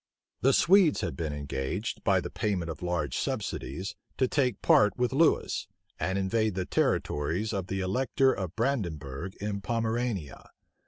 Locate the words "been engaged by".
1.15-2.21